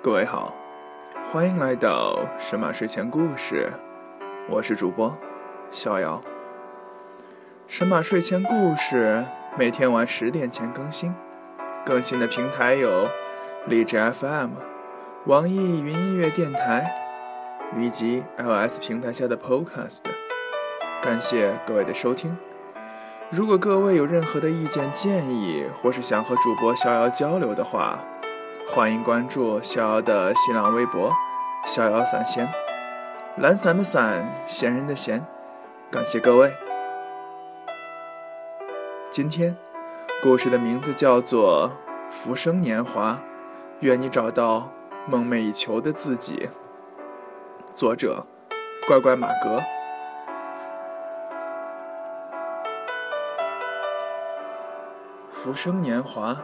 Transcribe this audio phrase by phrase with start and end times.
[0.00, 0.54] 各位好，
[1.28, 3.72] 欢迎来到神马睡前故事，
[4.48, 5.18] 我是主播
[5.72, 6.22] 逍遥。
[7.66, 9.26] 神马睡前故事
[9.58, 11.12] 每天晚十点前更新，
[11.84, 13.08] 更新的平台有
[13.66, 14.50] 荔枝 FM、
[15.26, 16.94] 网易云音乐电台
[17.74, 20.02] 以及 iOS 平台下的 Podcast。
[21.02, 22.38] 感谢各位的收听。
[23.30, 27.98] 如果各位有任何的意见建议，或是想和主播逍遥交流的话，
[28.70, 31.10] 欢迎关注逍遥的新浪微博
[31.66, 32.46] “逍遥散仙”，
[33.38, 35.26] 懒散的散，闲人的闲。
[35.90, 36.54] 感谢各位。
[39.08, 39.56] 今天
[40.22, 41.72] 故事的名字叫做
[42.12, 43.12] 《浮生年华》，
[43.80, 44.70] 愿你找到
[45.06, 46.50] 梦寐以求的自己。
[47.72, 48.26] 作者：
[48.86, 49.62] 乖乖马格。
[55.30, 56.36] 浮生年华，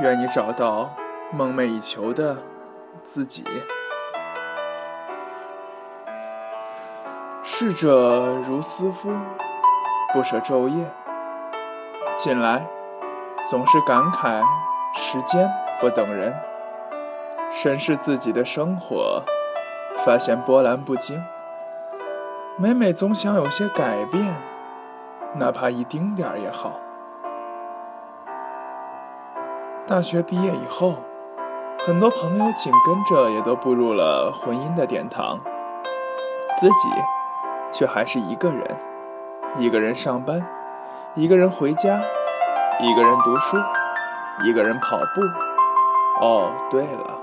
[0.00, 0.90] 愿你找到
[1.32, 2.38] 梦寐以求的
[3.04, 3.44] 自己。
[7.42, 9.12] 逝者如斯夫，
[10.12, 10.90] 不舍昼夜。
[12.16, 12.66] 近来
[13.46, 14.42] 总是感慨
[14.92, 15.48] 时间
[15.80, 16.34] 不等人，
[17.52, 19.22] 审视自己的生活，
[19.98, 21.22] 发现波澜不惊。
[22.56, 24.36] 每每总想有些改变，
[25.36, 26.80] 哪怕一丁点儿也好。
[29.86, 30.98] 大学毕业以后，
[31.86, 35.38] 很多朋友紧跟着也都步入了婚姻的殿堂，
[36.58, 36.88] 自己
[37.72, 38.76] 却还是一个人，
[39.58, 40.46] 一个人上班，
[41.14, 42.02] 一个人回家，
[42.80, 43.56] 一个人读书，
[44.44, 45.22] 一个人跑步。
[46.20, 47.18] 哦，对了，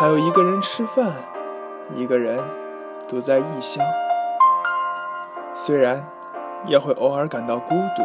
[0.00, 1.12] 还有一个人吃饭，
[1.90, 2.38] 一个人
[3.06, 3.84] 独在异乡。
[5.52, 6.08] 虽然
[6.64, 8.02] 也会偶尔感到孤独，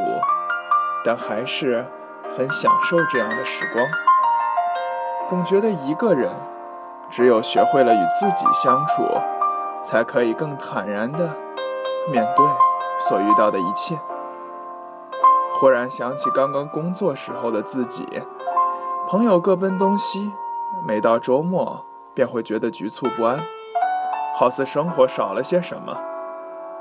[1.06, 1.86] 但还是。
[2.36, 3.86] 很享受这样的时光，
[5.25, 6.29] 总觉得一个人，
[7.09, 9.03] 只有学会了与自己相处，
[9.81, 11.19] 才可以更坦然地
[12.11, 12.45] 面对
[13.00, 13.97] 所遇到的一切。
[15.53, 18.06] 忽然想起刚刚工作时候的自己，
[19.07, 20.34] 朋友各奔东西，
[20.85, 23.40] 每到周末便会觉得局促不安，
[24.38, 25.97] 好似生活少了些什么。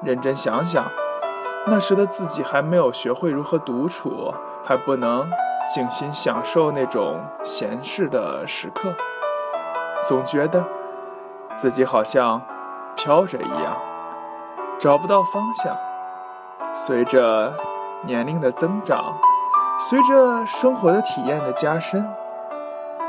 [0.02, 0.84] 认真想想，
[1.66, 4.34] 那时的自己还没有学会如何独处。
[4.64, 5.28] 还不能
[5.66, 8.92] 静心享受那种闲适的时刻，
[10.06, 10.64] 总觉得
[11.56, 12.42] 自己好像
[12.96, 13.76] 飘着一样，
[14.78, 15.76] 找不到方向。
[16.74, 17.54] 随着
[18.02, 19.16] 年龄的增长，
[19.78, 22.06] 随着生活的体验的加深，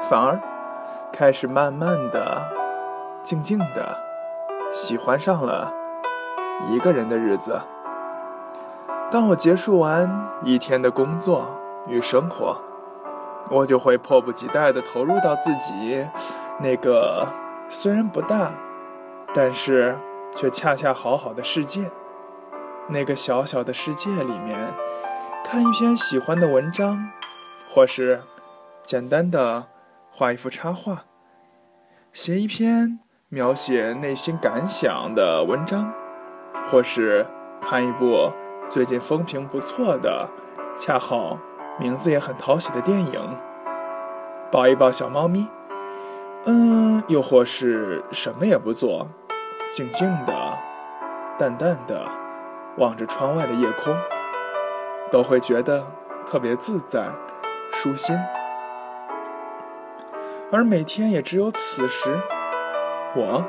[0.04, 0.40] 反而
[1.12, 2.50] 开始慢慢的、
[3.22, 3.98] 静静的
[4.72, 5.74] 喜欢上了
[6.68, 7.62] 一个人的日子。
[9.12, 11.46] 当我结束完一天的工作
[11.88, 12.62] 与生活，
[13.50, 16.08] 我就会迫不及待地投入到自己
[16.60, 17.28] 那个
[17.70, 18.54] 虽然不大，
[19.34, 19.98] 但是
[20.36, 21.92] 却恰恰好好的世界。
[22.88, 24.74] 那个小小的世界里面，
[25.44, 27.12] 看一篇喜欢的文章，
[27.70, 28.24] 或是
[28.84, 29.66] 简单的
[30.12, 31.04] 画一幅插画，
[32.12, 35.94] 写一篇描写内心感想的文章，
[36.70, 37.26] 或是
[37.62, 38.32] 看一部。
[38.70, 40.30] 最近风评不错的，
[40.76, 41.38] 恰好
[41.80, 43.38] 名字也很讨喜的电影，
[44.52, 45.48] 抱一抱小猫咪，
[46.46, 49.08] 嗯，又或是什么也不做，
[49.72, 50.58] 静静的、
[51.38, 52.06] 淡淡的
[52.78, 53.96] 望着窗外的夜空，
[55.12, 55.86] 都会觉得
[56.26, 57.08] 特别自在、
[57.72, 58.18] 舒心。
[60.52, 62.20] 而每天也只有此时，
[63.16, 63.44] 我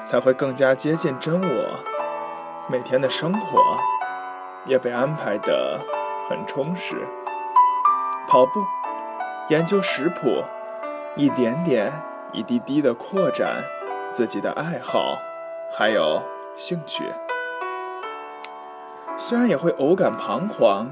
[0.00, 1.64] 才会更加接近真我。
[2.68, 3.58] 每天的生活。
[4.66, 5.78] 也被安排的
[6.26, 6.96] 很充实，
[8.26, 8.64] 跑步、
[9.48, 10.42] 研究食谱，
[11.14, 11.92] 一点点、
[12.32, 13.62] 一滴滴地扩展
[14.10, 15.18] 自己的爱好，
[15.72, 16.22] 还有
[16.56, 17.04] 兴趣。
[19.16, 20.88] 虽然也会偶感彷徨，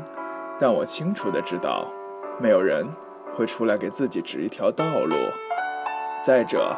[0.58, 1.88] 但我清楚的知道，
[2.38, 2.86] 没有人
[3.34, 5.16] 会出来给自己指一条道路。
[6.24, 6.76] 再者，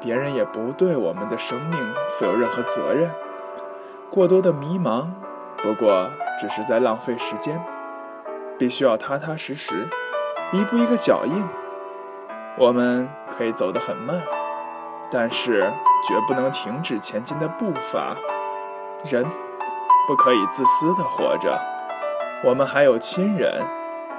[0.00, 3.10] 别人也不对我们的生命负有任何责任。
[4.10, 5.08] 过多的迷茫。
[5.60, 6.08] 不过，
[6.38, 7.60] 只是在浪费时间。
[8.58, 9.88] 必须要踏踏实实，
[10.52, 11.44] 一步一个脚印。
[12.58, 14.20] 我们可以走得很慢，
[15.10, 15.72] 但是
[16.06, 18.16] 绝不能停止前进的步伐。
[19.04, 19.24] 人
[20.06, 21.56] 不可以自私的活着。
[22.44, 23.62] 我们还有亲人，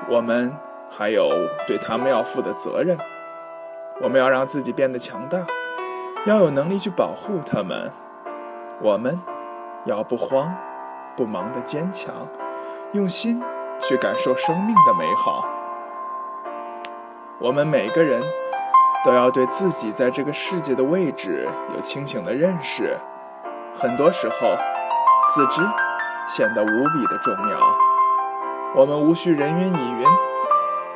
[0.09, 0.56] 我们
[0.89, 1.30] 还有
[1.68, 2.97] 对他们要负的责任。
[4.01, 5.45] 我们要让自己变得强大，
[6.25, 7.91] 要有能力去保护他们。
[8.81, 9.19] 我们
[9.86, 10.56] 要不慌。
[11.18, 12.13] 不忙的坚强，
[12.94, 13.44] 用心
[13.81, 15.46] 去感受生命的美好。
[17.40, 18.22] 我们每个人
[19.06, 22.98] 都要对自己在这个世界的位置有清醒的认识。
[23.74, 24.58] 很多时候，
[25.30, 25.62] 自知
[26.28, 27.78] 显得无比的重要。
[28.76, 30.08] 我们无需人云亦云，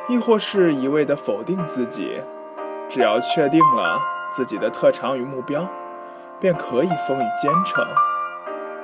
[0.08, 2.20] 亦或是一味的否定自己，
[2.88, 5.66] 只要确定了自己的特长与目标，
[6.38, 7.84] 便可以风雨兼程。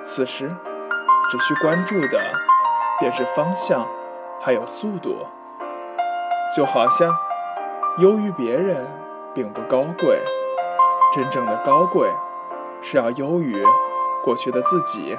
[0.03, 0.51] 此时，
[1.29, 2.19] 只需关注的
[3.01, 3.89] 便是方向，
[4.41, 5.17] 还有速度。
[6.55, 7.13] 就好像
[7.99, 8.87] 优于别人
[9.35, 10.19] 并不高贵，
[11.15, 12.09] 真正的高贵
[12.83, 13.65] 是要优于
[14.23, 15.17] 过去的自己。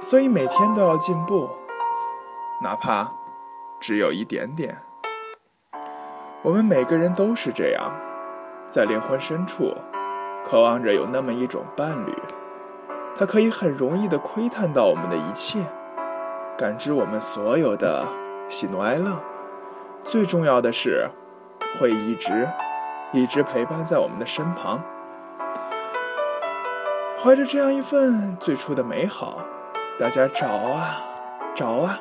[0.00, 1.50] 所以每天都要进步，
[2.62, 3.12] 哪怕
[3.78, 4.78] 只有一点点。
[6.42, 7.92] 我们每个人都是这样，
[8.70, 9.74] 在灵魂深处，
[10.44, 12.14] 渴望着有那么一种伴侣。
[13.14, 15.58] 它可以很容易地窥探到我们的一切，
[16.58, 18.04] 感知我们所有的
[18.48, 19.12] 喜怒哀乐。
[20.02, 21.08] 最重要的是，
[21.78, 22.48] 会一直、
[23.12, 24.82] 一直陪伴在我们的身旁。
[27.22, 29.44] 怀着这样一份最初的美好，
[30.00, 30.96] 大家找啊，
[31.54, 32.00] 找啊。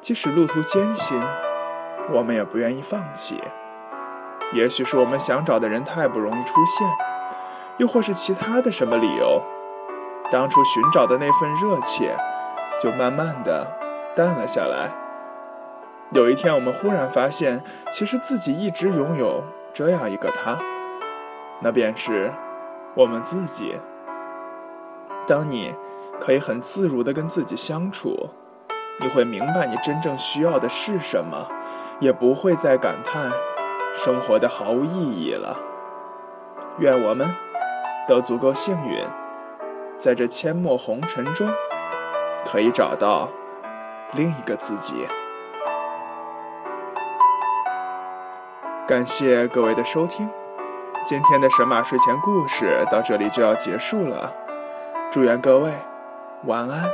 [0.00, 1.22] 即使路途艰辛，
[2.10, 3.42] 我们也不愿意放弃。
[4.54, 6.88] 也许是我们想找的人太不容易出现。
[7.76, 9.42] 又或是其他的什么理由，
[10.32, 12.16] 当初寻找的那份热切，
[12.78, 13.66] 就慢慢的
[14.14, 14.90] 淡了下来。
[16.12, 19.42] 有一天，我们忽然发现，其实自己一直拥有
[19.74, 20.58] 这样一个他，
[21.60, 22.32] 那便是
[22.94, 23.76] 我们自己。
[25.26, 25.74] 当你
[26.20, 28.30] 可以很自如的跟自己相处，
[29.00, 31.48] 你会明白你真正需要的是什么，
[31.98, 33.30] 也不会再感叹
[33.94, 35.58] 生活的毫无意义了。
[36.78, 37.34] 愿我们。
[38.08, 39.04] 都足够幸运，
[39.96, 41.48] 在这阡陌红尘中，
[42.46, 43.28] 可以找到
[44.12, 45.06] 另一个自己。
[48.86, 50.30] 感谢各位的收听，
[51.04, 54.32] 今天的神马睡前故事到这里就要结束了。
[55.10, 55.72] 祝愿各位
[56.44, 56.84] 晚安，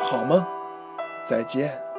[0.00, 0.44] 好梦，
[1.22, 1.91] 再见。